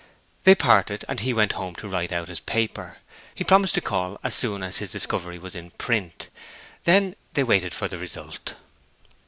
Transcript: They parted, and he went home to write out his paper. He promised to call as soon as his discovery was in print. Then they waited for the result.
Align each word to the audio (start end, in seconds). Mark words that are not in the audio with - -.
They 0.45 0.55
parted, 0.55 1.05
and 1.07 1.19
he 1.19 1.31
went 1.31 1.51
home 1.51 1.75
to 1.75 1.87
write 1.87 2.11
out 2.11 2.27
his 2.27 2.39
paper. 2.39 2.97
He 3.35 3.43
promised 3.43 3.75
to 3.75 3.81
call 3.81 4.19
as 4.23 4.33
soon 4.33 4.63
as 4.63 4.77
his 4.77 4.91
discovery 4.91 5.37
was 5.37 5.53
in 5.53 5.69
print. 5.77 6.29
Then 6.85 7.15
they 7.35 7.43
waited 7.43 7.71
for 7.75 7.87
the 7.87 7.99
result. 7.99 8.55